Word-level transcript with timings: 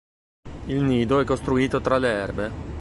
Il 0.65 0.81
nido 0.81 1.19
è 1.19 1.25
costruito 1.25 1.79
tra 1.79 1.99
le 1.99 2.07
erbe. 2.09 2.51